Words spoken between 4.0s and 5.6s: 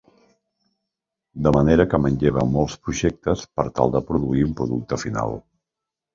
produir un producte final.